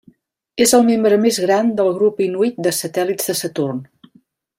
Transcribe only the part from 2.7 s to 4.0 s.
satèl·lits de Saturn.